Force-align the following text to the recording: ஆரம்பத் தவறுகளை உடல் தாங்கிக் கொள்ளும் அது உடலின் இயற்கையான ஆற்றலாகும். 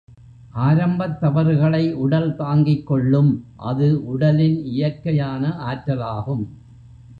ஆரம்பத் 0.59 1.19
தவறுகளை 1.19 1.93
உடல் 1.95 2.35
தாங்கிக் 2.35 2.87
கொள்ளும் 2.87 3.31
அது 3.55 4.05
உடலின் 4.07 4.63
இயற்கையான 4.65 5.53
ஆற்றலாகும். 5.65 6.45